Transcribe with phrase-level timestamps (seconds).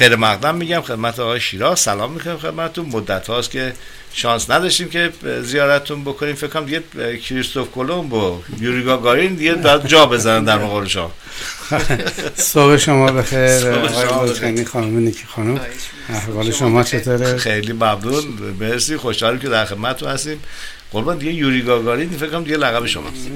[0.00, 2.86] خیر مقدم میگم خدمت آقای شیراز سلام می‌کنم خدمتتون.
[2.86, 3.72] مدت هاست که
[4.12, 5.12] شانس نداشتیم که
[5.42, 6.34] زیارتتون بکنیم.
[6.34, 6.82] فکر کنم دیگه
[7.18, 11.12] کریستوف کلمب و یوری گاگارین دیگه داد جا بزنن در مقابل شما.
[12.34, 13.68] صبح شما بخیر.
[13.68, 15.60] آقای بلچنی خانم نیکی خانم.
[16.08, 18.24] احوال شما چطوره؟ خیلی ممنون.
[18.60, 18.96] مرسی.
[18.96, 20.40] خوشحالیم که در خدمتتون هستیم.
[20.92, 23.30] قربان دیگه یوری گاگارین فکر کنم دیگه لقب شماست.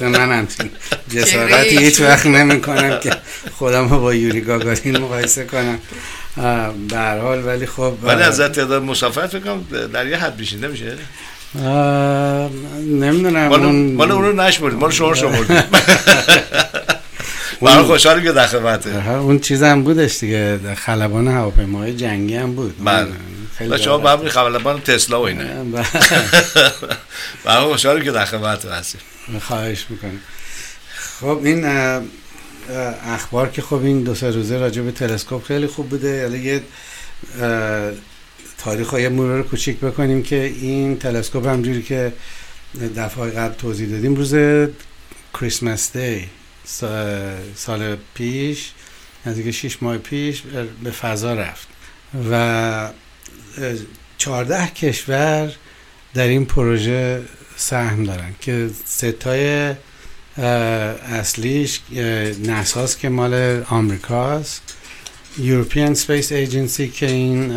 [0.00, 0.70] من همچین
[1.14, 3.10] جسارتی هیچ وقت نمی کنم که
[3.52, 5.78] خودم رو با یوری گاگارین مقایسه کنم.
[6.88, 10.64] به هر حال ولی خب ولی از تعداد مسافرت فکر کنم در یه حد میشین
[10.64, 10.96] نمیشه؟
[12.86, 15.64] نمی‌دونم مال اون اون رو نشمردید مال شما شمردید
[17.62, 19.10] برای خوشحالی که در خدمته.
[19.10, 22.84] اون چیز هم بودش دیگه خلبان هواپیمای جنگی هم بود.
[22.84, 23.06] بله.
[23.58, 25.64] خیلی شما بعد خلبان تسلا و اینه
[27.44, 29.00] برای خوشحالی که در خدمت هستیم
[29.40, 30.20] خواهش می‌کنم.
[31.20, 31.64] خب این
[33.06, 36.22] اخبار که خب این دو سه روزه راجع به تلسکوپ خیلی خوب بوده.
[36.22, 36.62] حالا یه
[38.58, 42.12] تاریخ های مرور کوچیک بکنیم که این تلسکوپ همجوری که
[42.96, 44.34] دفعه قبل توضیح دادیم روز
[45.34, 46.28] کریسمس دی
[47.54, 48.70] سال پیش
[49.26, 50.42] نزدیک 6 ماه پیش
[50.84, 51.68] به فضا رفت.
[52.30, 52.88] و
[54.18, 55.52] چهارده کشور
[56.14, 57.22] در این پروژه
[57.56, 59.74] سهم دارن که ستای
[60.38, 61.80] اصلیش
[62.44, 64.62] نساس که مال آمریکاست
[65.38, 67.50] European Space Agency که این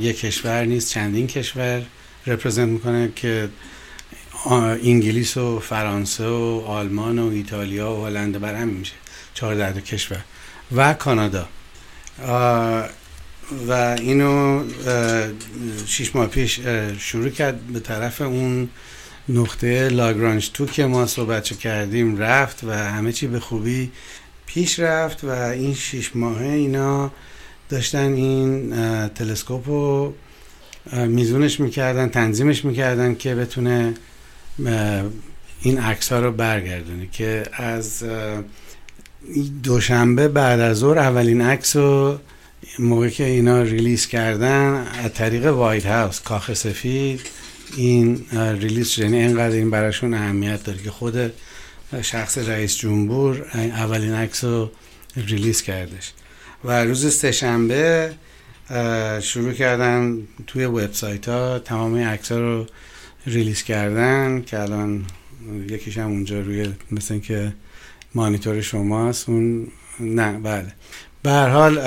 [0.00, 1.82] یک کشور نیست چندین کشور
[2.26, 3.48] رپرزنت می‌کنه که
[4.84, 8.92] انگلیس و فرانسه و آلمان و ایتالیا و هلند بر هم میشه.
[9.34, 10.20] 14 کشور.
[10.76, 11.48] و کانادا.
[13.68, 14.64] و اینو
[15.86, 16.60] شیش ماه پیش
[16.98, 18.68] شروع کرد به طرف اون
[19.28, 23.90] نقطه لاگرانج تو که ما صحبت کردیم رفت و همه چی به خوبی
[24.46, 27.10] پیش رفت و این شیش ماهه اینا
[27.68, 28.70] داشتن این
[29.08, 30.14] تلسکوپ رو
[30.92, 33.94] میزونش می‌کردن تنظیمش می‌کردن که بتونه
[35.62, 38.04] این عکس ها رو برگردونه که از
[39.62, 42.18] دوشنبه بعد از ظهر اولین عکس رو
[42.78, 47.20] موقع که اینا release کردن از طریق White House کاخ سفید
[47.76, 51.32] این release یعنی اینقدر این براشون اهمیت داره که خود
[52.02, 54.70] شخص رئیس جمهور اولین عکس رو
[55.16, 56.12] release کردش.
[56.64, 58.14] و روز سهشنبه
[59.20, 62.66] شروع کردن توی وبسایت ها تمام عکس ها رو
[63.26, 65.04] release کردن که الان
[65.68, 67.52] یکیش هم اونجا روی مثل که
[68.14, 69.68] مانیتور شماست اون
[70.00, 70.72] نه بله.
[71.22, 71.78] به هر حال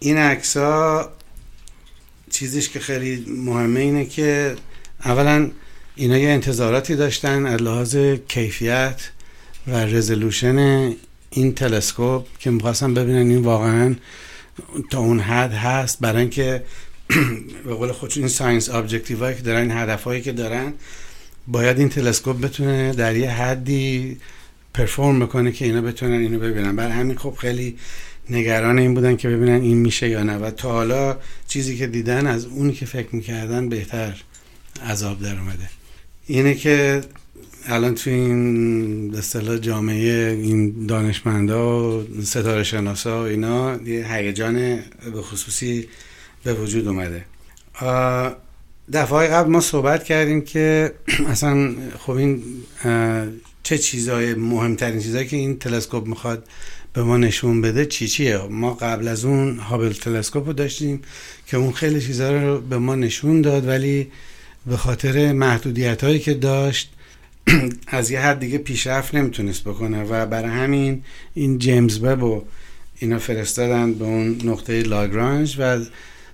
[0.00, 1.10] این عکس ها
[2.30, 4.56] چیزیش که خیلی مهمه اینه که
[5.04, 5.50] اولا
[5.96, 7.96] اینا یه انتظاراتی داشتن از لحاظ
[8.28, 9.10] کیفیت
[9.66, 10.92] و resolution
[11.30, 13.94] این تلسکوپ که می‌خواستن ببینن این واقعا
[14.90, 16.00] تا اون حد هست.
[16.00, 16.62] برای اینکه
[17.66, 20.72] به قول خودشون این science objective که دارن این هدف هایی که دارن
[21.46, 24.16] باید این تلسکوپ بتونه در یه حدی
[24.74, 26.76] پرفورم بکنه که اینا بتونن اینو ببینن.
[26.76, 27.76] برای همین خب خیلی
[28.30, 30.36] نگران این بودن که ببینن این میشه یا نه.
[30.36, 31.16] و تا حالا
[31.48, 34.22] چیزی که دیدن از اونی که فکر می‌کردن بهتر
[34.86, 35.70] عذاب در اومده.
[36.26, 37.00] اینه که
[37.66, 44.54] الان تو این اصطلاح جامعه این دانشمندا و ستاره شناسا و اینا یه هیجان
[45.14, 45.88] به خصوصی
[46.44, 47.24] به وجود اومده.
[48.92, 50.94] دفعه قبل ما صحبت کردیم که
[51.32, 52.42] اصلا خب این
[53.62, 56.48] چه چیزای مهمترین چیزایی که این تلسکوپ می‌خواد
[56.98, 58.38] به ما نشون بده چی چیه.
[58.38, 61.02] ما قبل از اون هابل تلسکوپ رو داشتیم
[61.46, 64.10] که اون خیلی چیزا رو به ما نشون داد ولی
[64.66, 66.92] به خاطر محدودیت هایی که داشت
[67.86, 71.02] از یه حد دیگه پیشرفت نمی‌تونست بکنه و برای همین
[71.34, 72.44] این جیمز وب و
[72.98, 75.78] اینا فرستادن به اون نقطه لاگرانج و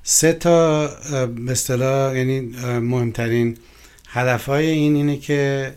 [0.03, 0.87] سه تا
[1.27, 1.57] به
[2.15, 2.41] یعنی
[2.81, 3.57] مهمترین
[4.09, 5.73] هدف های این اینه که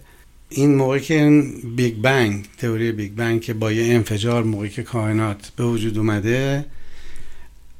[0.50, 1.44] این موقعی که
[1.76, 6.66] Big Bang تئوری Big Bang که با یه انفجار موقعی که کائنات به وجود اومده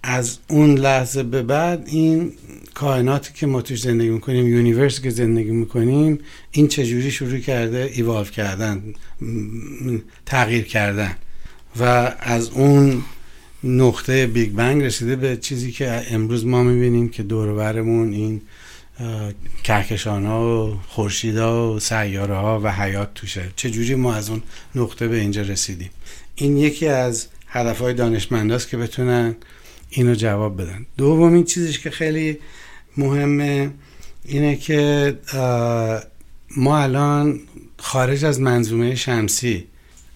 [0.04, 2.32] از اون لحظه به بعد این
[2.74, 6.20] کائناتی که ما توش زندگی می‌کنیم universe که زندگی می‌کنیم
[6.52, 8.84] این چجوری شروع کرده؟ ایوالو کردن
[10.26, 11.16] تغییر کردن.
[11.80, 13.04] و از اون
[13.64, 18.42] نقطه بیگ بنگ رسیده به چیزی که امروز ما می‌بینیم که دورورمون این
[19.64, 23.52] کهکشان ها و خورشید ها و سیاره ها و حیات توشه.
[23.56, 24.44] چجوری ما از اون
[24.76, 25.90] نقطه به اینجا رسیدیم؟
[26.36, 29.36] این یکی از هدف های دانشمنداست که بتونن
[29.90, 30.86] اینو جواب بدن.
[30.98, 32.38] دومین چیزش که خیلی
[32.98, 33.72] مهمه
[34.26, 35.14] اینه که
[36.58, 37.40] ما الان
[37.78, 39.68] خارج از منظومه شمسی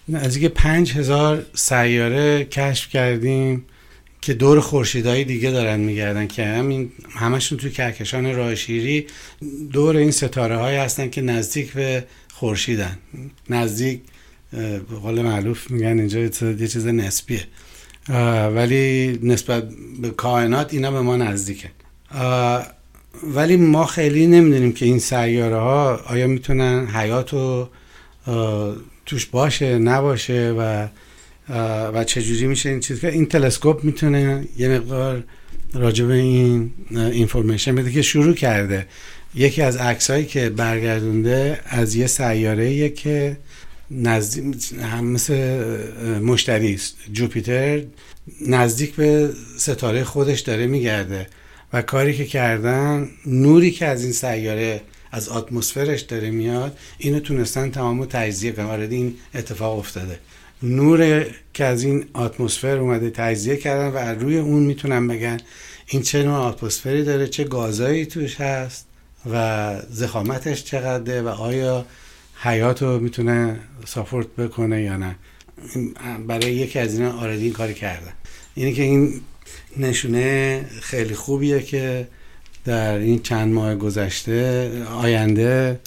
[0.08, 3.64] اینکه پنج هزار سیاره کشف کردیم
[4.22, 9.06] که دور خورشیدهای دیگه دارن میگردن که همین همشون توی کهکشان راه شیری
[9.72, 12.04] دور این ستاره های هستن که نزدیک به
[12.34, 12.98] خورشیدن.
[13.50, 14.00] نزدیک
[14.52, 17.44] به قول معلوف میگن اینجا یه چیز نسبیه.
[18.54, 19.68] ولی نسبت
[20.00, 21.70] به کائنات اینا به ما نزدیکه.
[23.22, 27.68] ولی ما خیلی نمی‌دونیم که این سیاره ها آیا می‌تونن حیات رو
[29.06, 30.88] توش باشه نباشه و
[31.94, 35.24] و چجوری میشه این چیز که این تلسکوپ می‌تونه یه مقدار
[35.74, 38.86] راجع به این اینفورمیشن بده که شروع کرده.
[39.34, 43.36] یکی از عکسایی که برگردونده از یه سیاره که
[43.90, 45.64] نزدیک هم مثل
[46.18, 46.96] مشتری است.
[47.12, 47.82] جوپیتر
[48.46, 51.26] نزدیک به ستاره خودش داره میگرده
[51.72, 54.80] و کاری که کردن نوری که از این سیاره
[55.12, 58.88] از اتمسفرش داره میاد اینو تونستن تمام تجزیه کنن.
[58.90, 60.18] این اتفاق افتاده.
[60.62, 65.36] نور که از این اتمسفر اومده تجزیه کردن و از روی اون می‌تونن بگن
[65.86, 68.86] این چه نوع اتمسفری داره چه گازایی توش هست
[69.32, 71.86] و زخامتش چقدره و آیا
[72.42, 75.16] حیات رو می‌تونه ساپورت بکنه یا نه.
[76.26, 78.12] برای یکی از اینا already این کاری کردن.
[78.54, 79.20] اینه که این
[79.76, 82.08] نشونه خیلی خوبیه که
[82.64, 85.80] در این چند ماه گذشته آینده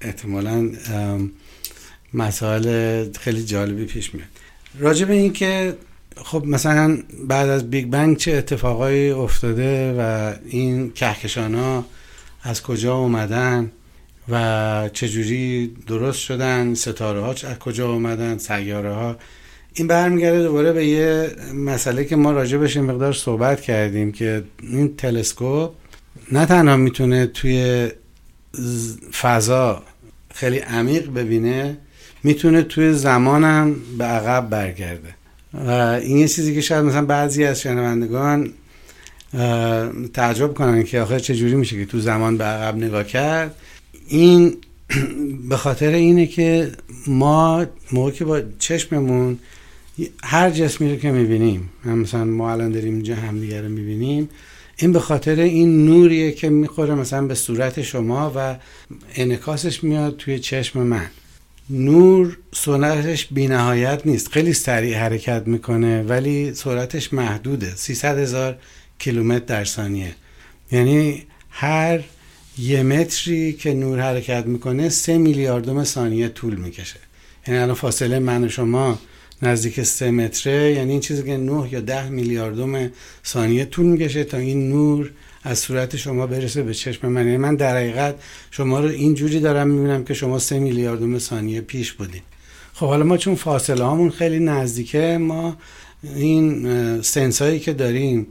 [0.00, 0.70] احتمالا
[2.14, 4.28] مسائل خیلی جالبی پیش میاد.
[4.78, 5.76] راجع به این که
[6.16, 6.98] خب مثلا
[7.28, 11.84] بعد از بیگ بنگ چه اتفاقایی افتاده و این کهکشان ها
[12.42, 13.72] از کجا اومدن
[14.28, 19.16] و چجوری درست شدن ستاره ها از کجا اومدن سیاره ها
[19.74, 24.96] این برمیگرده دوباره به یه مسئله که ما راجع بهش مقدار صحبت کردیم که این
[24.96, 25.72] تلسکوپ
[26.32, 27.88] نه تنها می‌تونه توی
[29.20, 29.82] فضا
[30.34, 31.78] خیلی عمیق ببینه
[32.22, 35.14] می‌تونه توی زمانم به عقب برگرده.
[35.54, 35.70] و
[36.02, 38.52] این یه چیزی که شاید مثلا بعضی از شنوندگان
[40.14, 43.54] تعجب کنن که آخر چجوری میشه که تو زمان به عقب نگاه کرد.
[44.08, 44.56] این
[45.50, 46.72] به خاطر اینه که
[47.06, 49.38] ما موقع که با چشممون
[50.22, 54.28] هر جسمی رو که می‌بینیم مثلا ما الان داریم اینجا همدیگه رو می‌بینیم
[54.76, 58.56] این به خاطر این نوریه که می‌خوره مثلا به صورت شما و
[59.14, 61.06] انکاسش میاد توی چشم من.
[61.70, 64.28] نور سرعتش بینهایت نیست.
[64.28, 67.76] خیلی سریع حرکت می‌کنه ولی سرعتش محدوده.
[67.76, 68.56] 300 هزار
[68.98, 70.14] کیلومتر در ثانیه.
[70.72, 72.00] یعنی هر
[72.58, 76.98] یه متری که نور حرکت می‌کنه سه میلیاردم ثانیه طول می‌کشه.
[77.46, 78.98] یعنی الان فاصله من و شما
[79.42, 82.90] نزدیک سه متره یعنی این چیزی که 9 یا ده میلیاردم
[83.26, 85.10] ثانیه طول می‌کشه تا این نور
[85.42, 87.26] از صورت شما برسه به چشم من.
[87.26, 88.14] یعنی من در حقیقت
[88.50, 92.22] شما رو اینجوری دارم می‌بینم که شما سه میلیاردم ثانیه پیش بودین.
[92.72, 95.56] خب حالا ما چون فاصله هامون خیلی نزدیکه ما
[96.16, 98.26] این سنسایی که داریم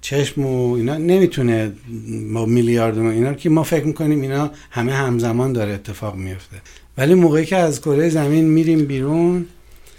[0.00, 1.72] چشم و اینا نمی‌تونه
[2.08, 6.56] ما میلیاردم اینا که ما فکر می‌کنیم اینا همه همزمان داره اتفاق میفته
[6.98, 9.46] ولی موقعی که از کره زمین میریم بیرون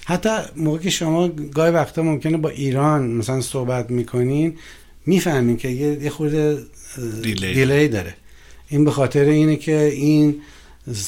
[0.05, 4.53] حتی موقعی که شما گاهی وقتا ممکنه با ایران مثلا صحبت می‌کنین
[5.05, 6.57] می‌فهمین که یه خورده
[7.21, 7.53] دیلی.
[7.53, 8.13] دیلی داره.
[8.69, 10.35] این به خاطر اینه که این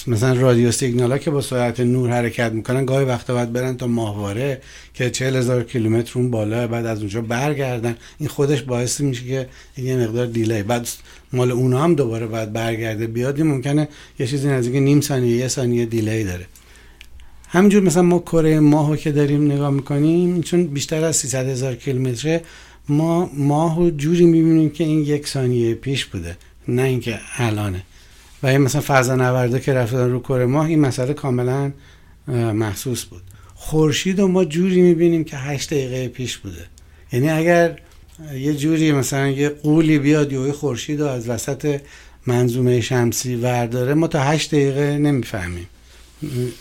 [0.08, 3.88] مثلا رادیو سیگنال ها که با سرعت نور حرکت می‌کنن گاهی وقتا باید برن تا
[3.88, 4.62] ماهواره
[4.94, 7.96] که چهل هزار کیلومتر اون بالا بعد از اونجا برگردن.
[8.20, 9.48] این خودش باعث میشه که
[9.78, 10.88] یه مقدار دیلی بعد
[11.34, 13.42] مال اونا هم دوباره باید برگرده بیاد.
[13.42, 13.88] ممکنه
[14.20, 16.46] یه چیزی نزدیک نیم ثانیه یه ثانیه دیلی داره.
[17.48, 22.42] همینجور مثلا ما کره ماهو که داریم نگاه می‌کنیم چون بیشتر از 300 هزار کیلومتره
[22.90, 26.38] ما ماهو جوری می‌بینیم که این یک ثانیه پیش بوده
[26.68, 27.82] نه اینکه الانه.
[28.44, 31.72] و این مثلا فضا نورده که رفتن رو کره ماه این مسئله کاملا
[32.28, 33.22] محسوس بود.
[33.56, 36.66] خورشید رو ما جوری می‌بینیم که هشت دقیقه پیش بوده.
[37.14, 37.80] یعنی اگر
[38.34, 41.82] یه جوری مثلا یه قولی بیاد یه خورشید رو از وسط
[42.28, 45.68] منظومه شمسی ورداره ما تا هشت دقیقه نمی‌فهمیم.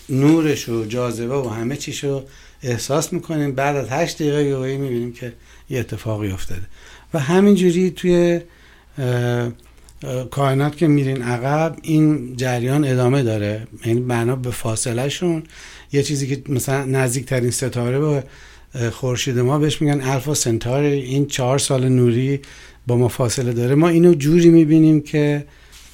[0.09, 2.23] نورش و جاذبه و همه چیش رو
[2.63, 3.53] احساس می‌کنیم.
[3.53, 5.33] بعد از هشت دقیقه یه می‌بینیم که
[5.71, 6.63] یه اتفاقی افتاده.
[7.15, 8.41] و همینجوری توی
[10.31, 13.67] کائنات که میرین عقب این جریان ادامه داره.
[13.85, 15.43] یعنی بنا به فاصله شون
[15.93, 18.25] یه چیزی که مثلا نزدیکترین ستاره به
[18.91, 22.41] خورشید ما بهش میگن الفا سنتار این چهار سال نوری
[22.87, 23.75] با ما فاصله داره.
[23.75, 25.45] ما اینو جوری می‌بینیم که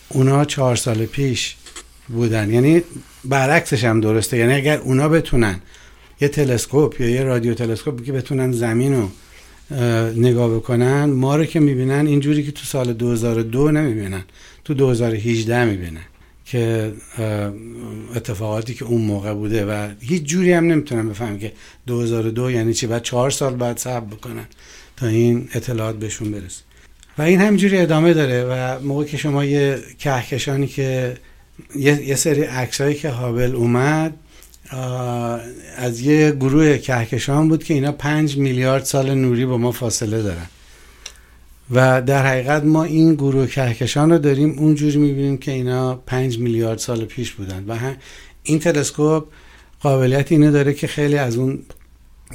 [0.08, 1.56] اونا چهار سال پیش
[2.08, 2.50] بودن.
[2.50, 2.82] یعنی
[3.24, 4.36] برعکسش هم درسته.
[4.36, 5.60] یعنی اگر اونا بتونن
[6.20, 9.08] یه تلسکوپ یا یه رادیو تلسکوپ که بتونن زمین رو
[10.16, 14.22] نگاه بکنن ما رو که می‌بینن اینجوری که تو سال 2002 نمی‌بینن
[14.64, 16.04] تو 2018 می‌بینن
[16.44, 16.92] که
[18.14, 21.52] اتفاقاتی که اون موقع بوده و هیچ جوری هم نمی‌تونن بفهم که
[21.86, 24.44] 2002 یعنی چی بعد چهار سال بعد صبر بکنن
[24.96, 26.62] تا این اطلاعات بهشون برسه.
[27.18, 31.16] و این همجوری ادامه داره و موقع که شما یه کهکشانی که
[31.76, 34.14] یه سری عکسایی که هابل اومد
[35.76, 40.46] از یه گروه کهکشان بود که اینا پنج میلیارد سال نوری با ما فاصله دارن.
[41.70, 46.78] و در حقیقت ما این گروه کهکشان رو داریم اونجوری می‌بینیم که اینا پنج میلیارد
[46.78, 47.64] سال پیش بودن.
[47.68, 47.78] و
[48.42, 49.24] این تلسکوپ
[49.80, 51.58] قابلیت اینو داره که خیلی از اون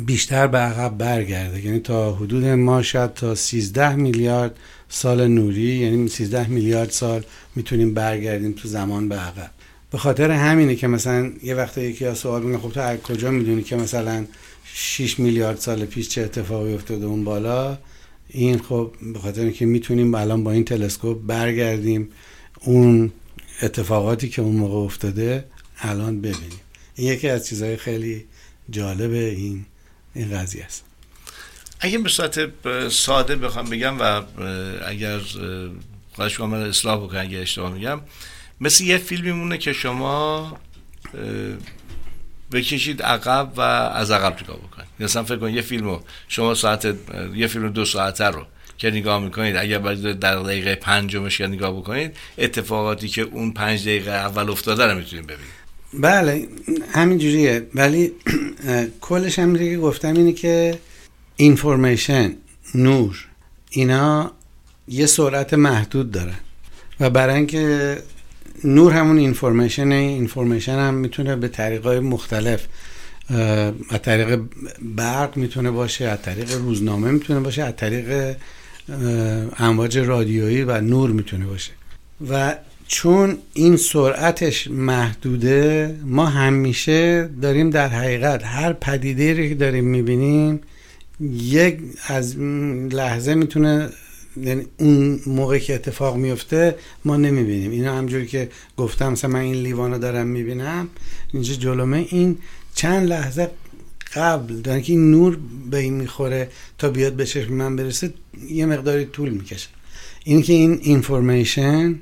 [0.06, 1.65] بیشتر به عقب برگرده.
[1.65, 4.56] یعنی تا حدود ما شاید تا 13 میلیارد
[4.89, 7.24] سال نوری یعنی 13 میلیارد سال
[7.56, 9.51] می‌تونیم برگردیم تو زمان به عقب.
[9.96, 13.32] به خاطر همینه که مثلا یه وقت یکی از سوال میگه خب تو از کجا
[13.32, 14.25] می‌دونی که مثلا
[14.74, 17.78] 6 میلیارد سال پیش چه اتفاقی افتاده اون بالا؟
[18.30, 22.10] این خب به خاطر اینکه می‌تونیم الان با این تلسکوپ برگردیم
[22.62, 23.12] اون
[23.62, 25.46] اتفاقاتی که اون موقع افتاده
[25.78, 26.60] الان ببینیم.
[26.96, 28.25] این یکی از چیزهای خیلی
[28.70, 29.66] جالب این
[30.16, 30.84] این قضیه است.
[31.80, 32.40] اگه به صورت
[32.90, 34.22] ساده بخوام بگم و
[34.88, 35.20] اگر
[36.14, 38.00] خواهش کنم اصلاح بکنم اگر اشتباه میگم
[38.62, 40.58] مثل یه فیلمی مونه که شما
[42.52, 44.88] بکشید عقب و از عقب نگاه بکنید.
[45.00, 46.96] مثلا فکر کن یه فیلمو شما ساعت
[47.36, 48.46] یه فیلم دو ساعته رو
[48.78, 54.12] که نگاه می‌کنید اگر باید در دقیقه پنجمش نگاه بکنید اتفاقاتی که اون پنج دقیقه
[54.12, 55.66] اول افتاده رو می‌تونید ببینید.
[55.94, 56.48] بله
[56.94, 57.68] همین جوریه.
[57.76, 58.12] ولی
[59.02, 60.80] کلش هم که گفتم اینه که
[61.36, 62.36] اینفورمیشن
[62.76, 63.26] نور
[63.70, 64.32] اینا
[64.88, 66.40] یه سرعت محدود دارن
[67.00, 67.98] و برای اینکه
[68.64, 72.68] نور همون اینفورمیشن اینفورمیشن هم می‌تونه به طریقای مختلف
[73.90, 74.40] از طریق
[74.96, 78.36] برق می‌تونه باشه از طریق روزنامه می‌تونه باشه از طریق
[79.58, 81.72] امواج رادیویی و نور می‌تونه باشه.
[82.30, 82.56] و
[82.88, 90.62] چون این سرعتش محدوده ما همیشه داریم در حقیقت هر پدیده رو که داریم می‌بینیم
[91.42, 92.40] یک از
[92.92, 93.90] لحظه می‌تونه
[94.38, 96.75] یعنی اون موقع که اتفاق میفته
[97.06, 97.72] ما نمی‌بینیم.
[97.72, 100.89] اینا همجوری که گفتم مثلا من این لیوانو دارم می‌بینم
[101.34, 102.38] اینجا جلومه این
[102.75, 103.51] چند لحظه
[104.15, 105.39] قبل دارن که این نور
[105.72, 108.13] به این می‌خوره تا بیاد به چشم من برسه
[108.50, 109.68] یه مقداری طول می‌کشه.
[110.24, 112.00] این که این اینفورمیشن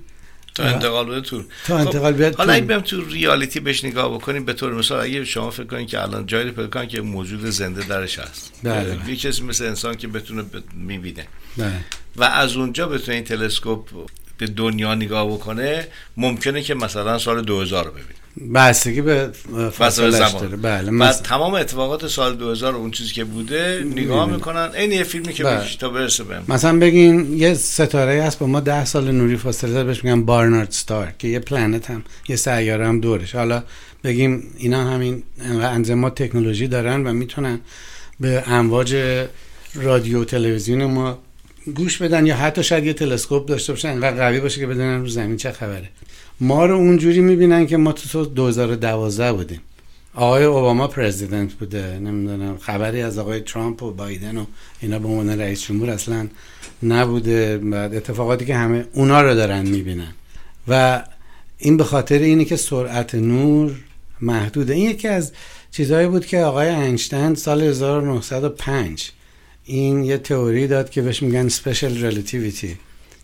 [0.56, 1.44] تا انتقال بده طول.
[1.66, 5.50] تا انتقال بیاد حالا اگه تو ریالیتی بهش نگاه بکنیم به طور مثال اگه شما
[5.50, 8.52] فکر کنید که الان جایی پیدا کنید که موجود زنده درش هست.
[8.64, 8.98] بله.
[9.08, 11.28] یه کسی مثل انسان که بتونه می‌بینه.
[12.16, 13.88] و از اونجا بتونه این تلسکوپ
[14.38, 18.54] به دنیا نگاه بکنه ممکنه که مثلا سال 2000 رو ببینه.
[18.54, 19.32] بستگی به
[19.74, 20.58] فاصله داره.
[20.58, 24.70] بله و تمام اتفاقات سال 2000 اون چیزی که بوده نگاه می‌کنن.
[24.76, 25.66] این یه فیلمی که بله.
[25.80, 26.44] تا برسه بهم.
[26.48, 30.72] مثلا بگین یه ستاره هست با ما 10 سال نوری فاصله داره بهش میگن بارنارد
[30.72, 33.36] ستار که یه پلنت هم یه سیاره هم دورش.
[33.36, 33.64] حالا
[34.04, 35.24] بگیم اینا همین
[35.62, 37.60] انزیمات تکنولوژی دارن و می‌تونن
[38.20, 38.96] به امواج
[39.76, 41.20] رادیو تلویزیون ما
[41.76, 45.08] گوش بدن یا حتی شاید یه تلسکوپ داشته باشن انقدر قوی باشه که بدونن رو
[45.08, 45.90] زمین چه خبره.
[46.40, 49.62] ما رو اونجوری می‌بینن که ما تو 2012 بودیم.
[50.16, 54.46] آقای اوباما پرزیدنت بوده نمی‌دونم خبری از آقای ترامپ و بایدن و
[54.82, 56.28] اینا به عنوان رئیس جمهور اصلا
[56.84, 57.58] نبوده.
[57.58, 60.14] بعد اتفاقاتی که همه اونا رو دارن می‌بینن.
[60.68, 61.04] و
[61.58, 63.72] این به خاطر اینه که سرعت نور
[64.22, 64.74] محدوده.
[64.74, 65.32] این یکی از
[65.72, 69.12] چیزهایی بود که آقای اینشتین سال 1905
[69.66, 72.78] این یه تئوری داد که بهش میگن special relativity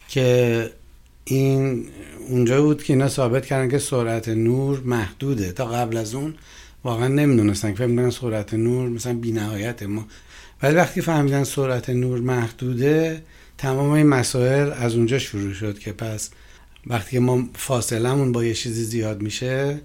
[0.09, 0.71] که
[1.23, 1.85] این
[2.29, 5.51] اونجا بود که اینا ثابت کردن که سرعت نور محدوده.
[5.51, 6.33] تا قبل از اون
[6.83, 10.07] واقعا نمی‌دونستن که فکر سرعت نور مثلا بی‌نهایت ما
[10.63, 13.23] ولی وقتی فهمیدن سرعت نور محدوده
[13.57, 16.29] تمام این مسائل از اونجا شروع شد که پس
[16.87, 19.79] وقتی ما فاصلمون با یه چیزی زیاد میشه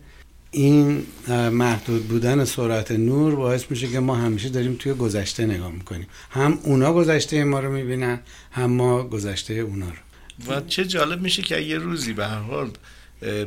[0.54, 1.06] این
[1.52, 6.06] محدود بودن سرعت نور باعث میشه که ما همیشه داریم توی گذشته نگاه می‌کنیم.
[6.30, 8.20] هم اونا گذشته ما رو می‌بینن
[8.52, 10.54] هم ما گذشته اونا رو.
[10.54, 12.70] و چه جالب میشه که یه روزی به هر حال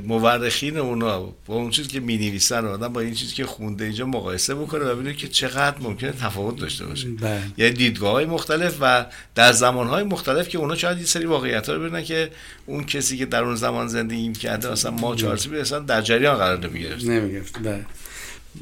[0.04, 4.06] مورخین اونا با اون چیزی که می نویسن آدم با این چیزی که خونده اینجا
[4.06, 7.10] مقایسه بکنه و ببینه که چقدر ممکنه تفاوت داشته باشه.
[7.10, 7.42] بله.
[7.58, 9.06] یعنی دیدگاه های مختلف و
[9.36, 12.30] در زمان های مختلف که اونا شاید یه سری واقعیت ها رو ببینن که
[12.66, 16.68] اون کسی که در اون زمان زندگی کرده مثلا ما چارسی اصلا در جریان قرار
[16.68, 17.06] نمی‌گرفت.
[17.06, 17.60] نمی‌گرفت.
[17.64, 17.86] بله.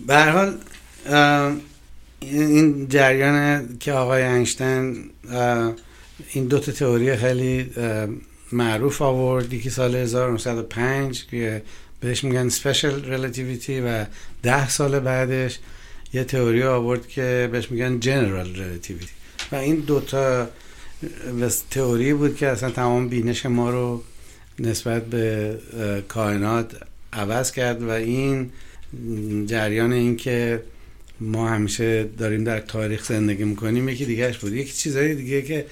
[0.07, 0.57] به هر حال
[2.19, 4.95] این جریان که آقای اینشتین
[6.33, 7.71] این دو تا تئوری خیلی
[8.51, 11.61] معروف آورد یکی سال 1905 که
[11.99, 14.05] بهش میگن special relativity و
[14.43, 15.59] ده سال بعدش
[16.13, 19.11] یه تئوری آورد که بهش میگن general relativity
[19.51, 20.47] و این دوتا
[21.71, 24.03] تئوری بود که اصلا تمام بینش ما رو
[24.59, 25.57] نسبت به
[26.07, 26.75] کائنات
[27.13, 28.51] عوض کرد و این
[29.45, 30.63] جریان این که
[31.19, 34.53] ما همیشه داریم در تاریخ زندگی می‌کنیم یکی دیگهش بود.
[34.53, 35.65] یکی چیزهای دیگه که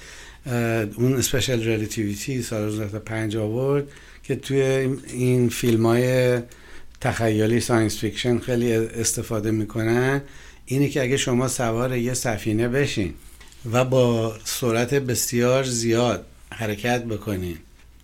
[0.96, 3.84] اون special relativity سال 1905 آورد
[4.22, 4.60] که توی
[5.08, 6.38] این فیلم های
[7.00, 10.22] تخیلی science fiction خیلی استفاده می‌کنن.
[10.66, 13.14] اینه که اگه شما سوار یه سفینه بشین
[13.72, 17.56] و با سرعت بسیار زیاد حرکت بکنین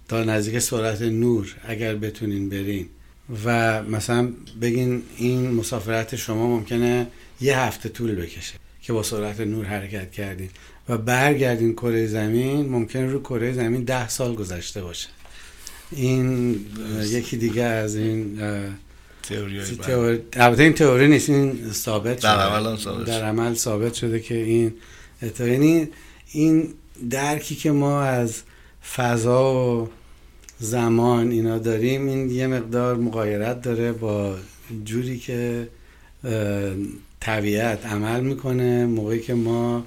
[0.09, 2.87] تا نزدیک سرعت نور اگر بتونین برین
[3.45, 4.29] و مثلا
[4.61, 7.07] بگین این مسافرت شما ممکنه
[7.41, 10.51] یه هفته طول بکشه که با سرعت نور حرکت کردین.
[10.91, 15.09] و برگردین کره زمین ممکن رو کره زمین ده سال گذشته باشه.
[15.91, 16.57] این
[17.03, 18.39] یکی دیگه از این
[19.23, 19.61] تئوری
[20.33, 24.73] البته این تئوری نیست این ثابت در عمل ثابت در عمل ثابت شده که این
[25.41, 25.89] یعنی
[26.33, 26.69] این
[27.11, 28.43] درکی که ما از
[28.97, 29.89] فضا و
[30.59, 34.37] زمان اینا داریم این یه مقدار مقایرت داره با
[34.85, 35.69] جوری که
[37.21, 39.87] طبیعت عمل می‌کنه موقعی که ما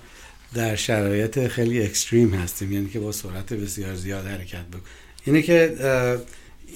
[0.54, 4.84] در شرایط خیلی اکستریم هستیم یعنی که با سرعت بسیار زیاد حرکت بکنیم.
[5.26, 5.76] اینه که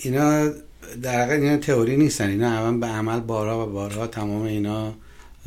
[0.02, 0.50] اینا
[1.02, 2.30] در واقع اینا تئوری نیستن.
[2.30, 4.96] اینا هم به عمل بارها و بارها تمام اینا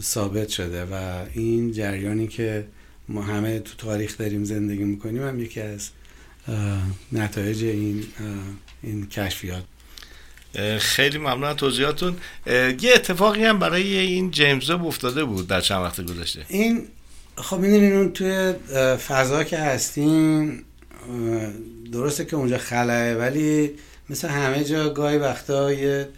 [0.02, 2.66] ثابت شده و این جریانی که
[3.08, 5.88] ما همه تو تاریخ داریم زندگی می‌کنیم هم یکی از
[7.12, 8.04] نتایج این
[8.82, 9.64] این کشفیات.
[10.78, 12.16] خیلی ممنون از توضیحاتون
[12.46, 16.44] یه اتفاقی هم برای این جیمز افتاده بود در چند وقت گذشته.
[16.48, 16.82] این
[17.42, 18.52] خب می‌دونین اون توی
[19.08, 20.64] فضا که هستیم
[21.92, 23.70] درسته که اونجا خلاه ولی
[24.10, 26.08] مثل همه جا گاهی وقتا یه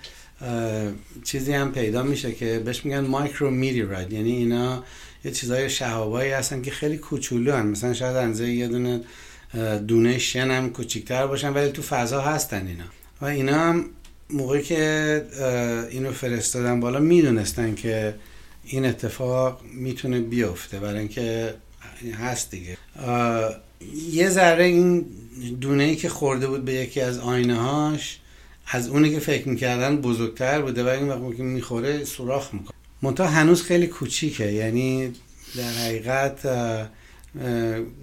[1.24, 4.85] چیزی هم پیدا میشه که بهش میگن مایکرو میریراید یعنی اینا
[5.24, 7.66] یه چیزای شهابایی هستن که خیلی کوچولو هن.
[7.66, 9.00] مثلا شاید انزه یه دونه
[9.87, 12.85] دونه شن هم کوچیکتر باشن ولی تو فضا هستن اینا.
[13.20, 13.85] و اینا هم
[14.30, 15.24] موقعی که
[15.90, 18.14] اینو فرستادن بالا می‌دونستن که
[18.64, 21.55] این اتفاق می‌تونه بیفته برای اینکه
[22.14, 22.77] هست دیگه.
[24.12, 25.07] یه ذره این
[25.61, 28.18] دونه ای که خورده بود به یکی از آینه هاش
[28.66, 32.72] از اونی که فکر می‌کردن بزرگتر بوده و این وقت که می‌خوره سوراخ می‌کنه.
[33.03, 35.12] منتها هنوز خیلی کوچیکه یعنی
[35.57, 36.48] در حقیقت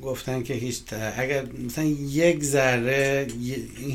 [0.02, 0.82] گفتن که هیچ
[1.18, 3.28] اگر مثلا یک ذره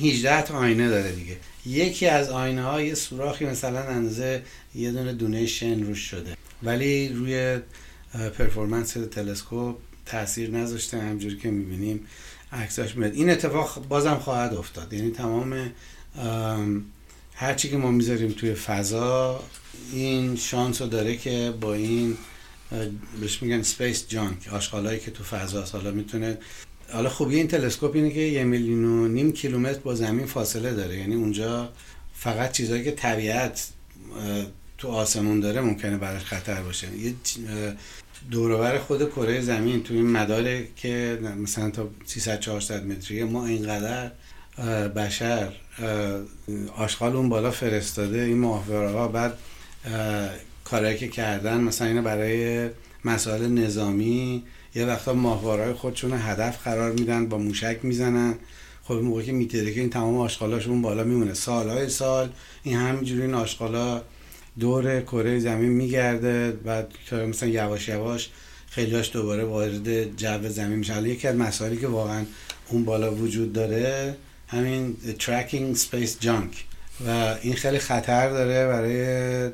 [0.03, 1.37] 18 تا آینه داره دیگه.
[1.67, 4.43] یکی از آینه ها یه سوراخی مثلا اندازه
[4.75, 6.37] یه دونه دونه شن روش شده.
[6.65, 7.59] ولی روی
[8.39, 12.07] performance تلسکوپ تاثیر نذاشته همجوری که می‌بینیم
[12.53, 13.15] عکساش میاد.
[13.15, 14.93] این اتفاق بازم خواهد افتاد.
[14.93, 15.71] یعنی تمام
[17.35, 19.45] هرچی که ما می‌ذاریم توی فضا
[19.93, 22.17] این شانس رو داره که با این
[23.21, 26.39] بهش میگن space junk آشغالایی که تو فضا حالا می‌تونه
[26.93, 30.99] حالا خوبی این تلسکوپ اینه که یه میلیون و نیم کیلومتر با زمین فاصله داره.
[30.99, 31.73] یعنی اونجا
[32.15, 33.69] فقط چیزهایی که طبیعت
[34.79, 36.89] تو آسمون داره ممکنه براش خطر باشه.
[36.99, 37.15] یه
[38.31, 44.11] دورور خود کره زمین تو این مداره که مثلا تا 300 400 متریه ما اینقدر
[44.89, 45.53] بشر
[46.77, 49.39] آشغال اون بالا فرستاده این محورها بعد
[50.65, 52.69] کارهایی که کردن مثلا اینو برای
[53.05, 54.43] مسائل نظامی
[54.75, 58.35] یه وقتا ماهوارهای خودشون هدف قرار میدن با موشک می‌زنن.
[58.83, 61.35] خب موقعی که می‌ترکه که این تمام آشغالاشون بالا میمونه.
[61.35, 62.29] سالهای سال
[62.63, 64.03] این همینجوری این آشغالا
[64.61, 68.31] دور کره زمین میگرده و مثلا یواش یواش
[68.71, 72.25] خیلیاش دوباره وارد جو زمین میشه یکی از مسائلی که واقعا
[72.69, 74.17] اون بالا وجود داره
[74.49, 76.57] همین tracking space junk.
[77.07, 79.51] و این خیلی خطر داره برای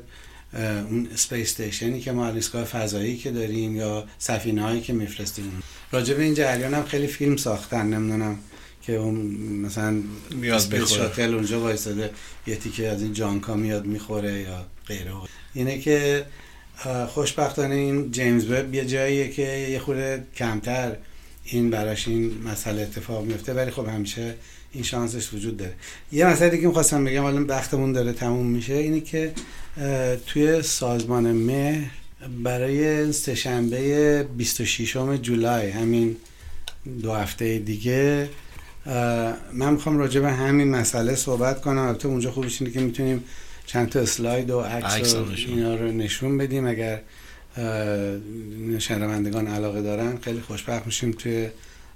[0.61, 5.63] اون space station ی که ما ایستگاه فضایی که داریم یا سفینه هایی که میفرستیم.
[5.91, 8.39] راجع به این جریان هم خیلی فیلم ساختن نمی‌دونم.
[8.91, 9.15] که اون
[9.65, 10.01] مثلا
[10.35, 12.09] میاد شاتل اونجا وایساده
[12.47, 15.11] یه تیکه از این جانکا میاد می‌خوره یا غیره.
[15.53, 16.25] اینه که
[17.07, 20.95] خوشبختانه این جیمز وب یه جاییه که یه خورده کمتر
[21.45, 24.35] این براش این مسئله اتفاق میفته ولی خب همیشه
[24.71, 25.73] این شانسش وجود داره.
[26.11, 29.33] یه مسئله دیگه می‌خواستم بگم حالا وقتمون داره تموم میشه اینه که
[30.27, 31.91] توی سازمان مهر
[32.43, 36.17] برای سهشنبه 26 جولای همین
[37.01, 38.29] دو هفته دیگه
[39.53, 41.77] من می‌خوام راجع به همین مسئله صحبت کنم.
[41.77, 43.23] البته اونجا خوبش اینه که می‌تونیم
[43.65, 46.67] چند تا اسلاید و عکس و اینا رو نشون بدیم.
[46.67, 47.01] اگر
[48.79, 51.49] شنوندگان علاقه دارن خیلی خوشبخت میشیم توی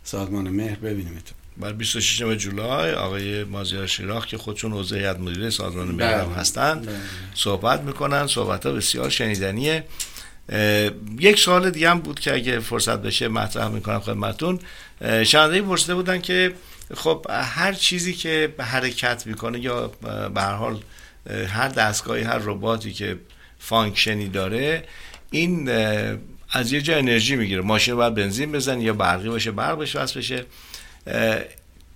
[0.04, 1.24] سازمان مهر ببینیم
[1.58, 6.36] بر 26 جولای آقای مازیار شیراخ که خودشون عضو هیئت مدیره سازمان مهر هم بله.
[6.36, 6.96] هستند بله.
[7.36, 8.28] صحبت می‌کنن.
[8.28, 9.84] صحبت ها بسیار شنیدنیه.
[11.20, 14.60] یک سوال دیگه هم بود که اگه فرصت بشه مطرح می‌کنم خدمتتون
[15.24, 16.54] شنونده پرسیده بودن که
[16.94, 19.88] خب هر چیزی که به حرکت می‌کنه یا
[20.34, 20.80] به هر حال
[21.48, 23.18] هر دستگاهی هر رباتی که
[23.60, 24.84] function ی داره
[25.32, 25.70] این
[26.52, 27.62] از یه جا انرژی می‌گیره.
[27.62, 30.46] ماشین باید بنزین بزن یا برقی باشه برق بشه وصل بشه.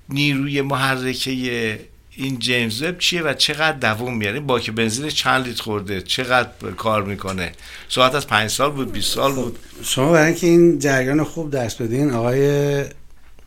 [0.10, 1.80] نیروی محرکه
[2.16, 6.50] این جیمز وب چیه و چقدر دووم میاره با که بنزین چند لیتر خورده؟ چقدر
[6.78, 7.52] کار می‌کنه؟
[7.90, 9.60] ساعت از پنج سال بود 20 سال بود.
[9.84, 12.84] شما برای اینکه این جریان خوب درس بدین آقای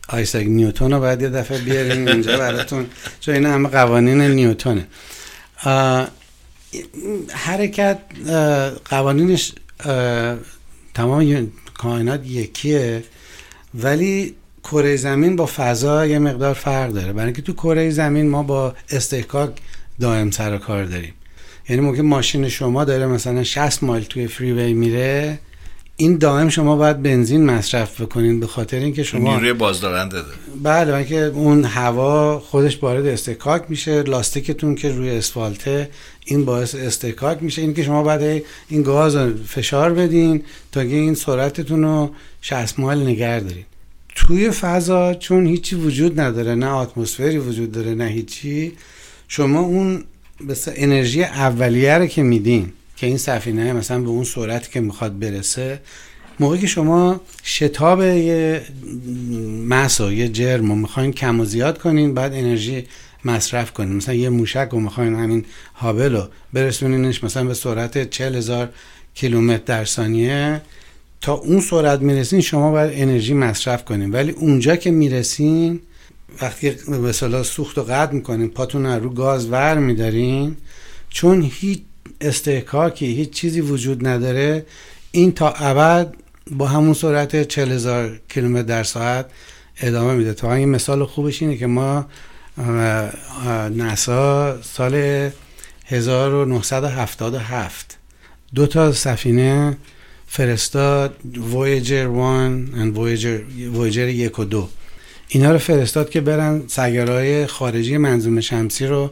[0.07, 2.85] آیساک نیوتون رو باید یه دفعه بیارین اینجا براتون.
[3.19, 4.87] چون این همه قوانین نیوتونه
[7.29, 7.99] حرکت
[8.85, 9.53] قوانینش
[10.93, 13.03] تمام کائنات یکیه.
[13.75, 17.13] ولی کره زمین با فضا یه مقدار فرق داره.
[17.13, 19.51] برای اینکه تو کره زمین ما با استحکاک
[19.99, 21.13] دائم سر کار داریم.
[21.69, 25.39] یعنی ممکن ماشین شما داره مثلا 60 مایل توی فریوی میره.
[25.97, 30.37] این دائم شما باید بنزین مصرف بکنین به خاطر اینکه شما نیروی بازدارنده داره.
[30.63, 35.89] بله اینکه اون هوا خودش وارد استکاک میشه لاستیکتون که روی اسفالته
[36.25, 37.61] این باعث استکاک میشه.
[37.61, 42.99] این که شما باید این گاز فشار بدین تا که این سرعتتون رو 60 مایل
[42.99, 43.65] نگه دارین.
[44.15, 48.71] توی فضا چون هیچی وجود نداره نه اتمسفری وجود داره نه هیچی
[49.27, 50.03] شما اون
[50.49, 52.73] بس انرژی اولیه رو که میدین
[53.03, 55.79] که این سفینه مثلا به اون سرعتی که می‌خواد برسه
[56.39, 58.61] موقعی که شما شتاب یه
[59.67, 62.85] مس و یه جرم رو می‌خواین کم و زیاد کنین بعد انرژی
[63.25, 63.95] مصرف کنین.
[63.95, 68.69] مثلا یه موشک رو می‌خواین همین هابل رو برسونینش مثلا به سرعت 40 هزار
[69.13, 70.61] کیلومتر در ثانیه.
[71.21, 74.11] تا اون سرعت می‌رسین شما باید انرژی مصرف کنین.
[74.11, 75.79] ولی اونجا که می‌رسین
[76.41, 80.55] وقتی به سوخت و قطع می‌کنین پاتون رو گاز ور میدارین
[81.09, 81.81] چون هیچ
[82.21, 84.65] استحکاکی هیچ چیزی وجود نداره.
[85.11, 86.13] این تا ابد
[86.51, 89.25] با همون سرعت 40 هزار کیلومتر در ساعت
[89.81, 90.33] ادامه میده.
[90.33, 92.05] تا این مثال خوبش اینه که ما
[93.75, 95.29] نسا سال
[95.85, 97.97] 1977
[98.55, 99.77] دو تا سفینه
[100.27, 101.17] فرستاد
[101.53, 102.11] وویجر 1 و
[103.73, 104.69] وویجر, 1 و 2
[105.27, 109.11] اینا رو فرستاد که برن سیاره‌های خارجی منظومه شمسی رو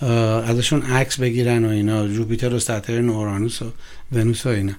[0.00, 2.08] ازشون عکس بگیرن و اینا.
[2.08, 3.66] جوپیتر و ساترن و اورانوس و
[4.12, 4.72] ونوس و اینا.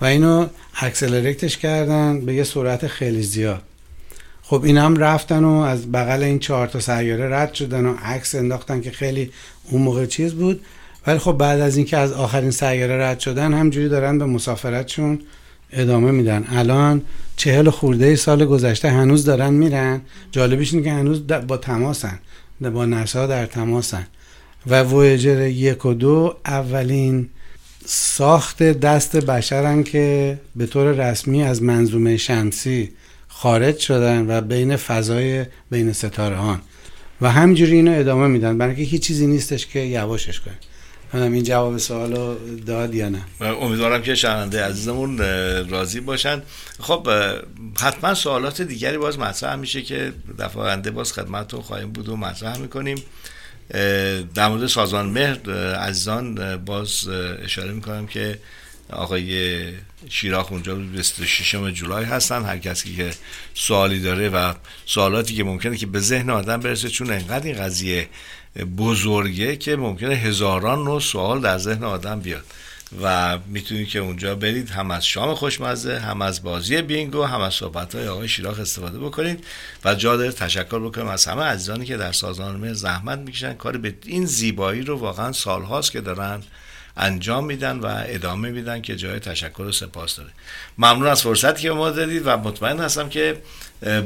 [0.00, 0.46] و اینو
[0.80, 3.62] اکسلریکتش کردن به یه سرعت خیلی زیاد.
[4.42, 8.34] خب اینا هم رفتن و از بغل این چهار تا سیاره رد شدن و عکس
[8.34, 9.30] انداختن که خیلی
[9.70, 10.60] اون موقع چیز بود.
[11.06, 15.20] ولی خب بعد از اینکه از آخرین سیاره رد شدن همجوری دارن به مسافرتشون
[15.72, 16.46] ادامه میدن.
[16.48, 17.02] الان
[17.36, 20.00] چهل خورده سال گذشته هنوز دارن میرن.
[20.32, 22.18] جالبیش اینه که هنوز با تماسن.
[22.60, 24.06] با نسا در تماسن.
[24.66, 27.28] و وویجر یک و دو اولین
[27.86, 32.90] ساخت دست بشرن که به طور رسمی از منظومه شمسی
[33.28, 36.60] خارج شدن و بین فضای بین ستاره هان.
[37.20, 40.54] و همجوری اینو ادامه میدن برای که هیچ چیزی نیستش که یواشش کنه.
[41.12, 42.34] منم این جواب سوالو
[42.66, 43.24] داد یا نه.
[43.40, 45.18] امیدوارم که شنونده عزیزمون
[45.68, 46.42] راضی باشن.
[46.80, 47.08] خب
[47.80, 52.98] حتما سوالات دیگری باز مطرح میشه که دفعه باز خدمتتون خواهیم بود و مطرح می‌کنیم.
[54.34, 57.08] در مورد سازمان مهر عزیزان باز
[57.42, 58.38] اشاره می‌کنم که
[58.92, 59.62] آقای
[60.08, 62.44] شیراخ اونجا 26 جولای هستن.
[62.44, 63.10] هر کسی که
[63.54, 64.54] سوالی داره و
[64.86, 68.08] سوالاتی که ممکنه که به ذهن آدم برسه چون انقدر این قضیه
[68.76, 72.44] بزرگه که ممکنه هزاران نوع سوال در ذهن آدم بیاد.
[73.02, 74.70] و می‌تونید که اونجا برید.
[74.70, 78.98] هم از شام خوشمزه هم از بازی بینگو هم از صحبت های آقای شیراخ استفاده
[78.98, 79.44] بکنید.
[79.84, 83.54] و جا داره تشکر بکنم از همه عزیزانی که در سازمان زحمت می‌کشن.
[83.54, 86.42] کاری به این زیبایی رو واقعا سالهاست که دارن
[86.96, 90.30] انجام میدن و ادامه میدن که جای تشکر و سپاس داره.
[90.78, 93.42] ممنون از فرصتی که ما دادید و مطمئن هستم که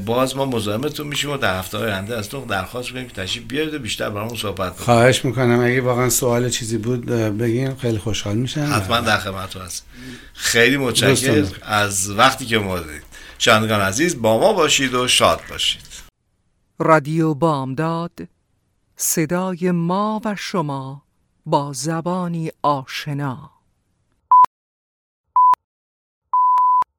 [0.06, 3.74] باز ما مزاحمتون میشیم و در هفته آینده از تو درخواست می‌کنیم که تشریف بیارید
[3.74, 4.84] و بیشتر برامون صحبت کنید.
[4.84, 5.60] خواهش می‌کنم.
[5.60, 7.76] اگه واقعا سوال چیزی بود بگین.
[7.76, 8.72] خیلی خوشحال میشم.
[8.72, 9.86] حتما در خدمتتون هست
[10.34, 13.02] خیلی متشکرم از وقتی که ما دادید.
[13.38, 15.82] شنوندگان عزیز با ما باشید و شاد باشید.
[16.78, 18.12] رادیو بامداد
[18.96, 21.03] صدای ما و شما.
[21.46, 23.53] با زبانی آشنا.